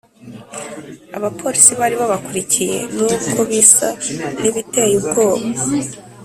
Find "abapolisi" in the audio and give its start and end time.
1.17-1.71